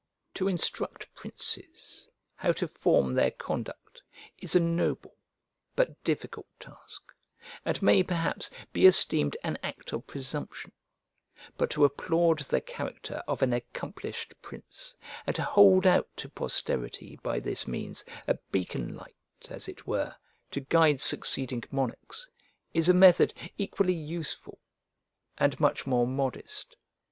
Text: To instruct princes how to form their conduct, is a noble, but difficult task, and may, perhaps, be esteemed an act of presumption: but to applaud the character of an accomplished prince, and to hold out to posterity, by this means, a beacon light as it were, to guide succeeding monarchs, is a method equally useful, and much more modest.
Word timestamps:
To 0.33 0.47
instruct 0.47 1.13
princes 1.13 2.09
how 2.33 2.53
to 2.53 2.67
form 2.67 3.13
their 3.13 3.29
conduct, 3.29 4.01
is 4.39 4.55
a 4.55 4.59
noble, 4.59 5.15
but 5.75 6.03
difficult 6.03 6.47
task, 6.59 7.13
and 7.63 7.79
may, 7.83 8.01
perhaps, 8.01 8.49
be 8.73 8.87
esteemed 8.87 9.37
an 9.43 9.59
act 9.61 9.93
of 9.93 10.07
presumption: 10.07 10.71
but 11.55 11.69
to 11.69 11.85
applaud 11.85 12.39
the 12.39 12.61
character 12.61 13.21
of 13.27 13.43
an 13.43 13.53
accomplished 13.53 14.33
prince, 14.41 14.95
and 15.27 15.35
to 15.35 15.43
hold 15.43 15.85
out 15.85 16.09
to 16.17 16.27
posterity, 16.27 17.19
by 17.21 17.39
this 17.39 17.67
means, 17.67 18.03
a 18.27 18.39
beacon 18.51 18.95
light 18.95 19.13
as 19.51 19.67
it 19.69 19.85
were, 19.85 20.15
to 20.49 20.61
guide 20.61 20.99
succeeding 20.99 21.63
monarchs, 21.69 22.27
is 22.73 22.89
a 22.89 22.93
method 22.95 23.35
equally 23.55 23.93
useful, 23.93 24.57
and 25.37 25.59
much 25.59 25.85
more 25.85 26.07
modest. 26.07 26.75